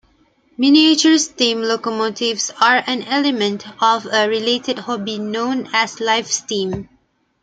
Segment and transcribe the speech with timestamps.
[0.57, 6.89] Miniature steam locomotives are an element of a related hobby known as "live steam".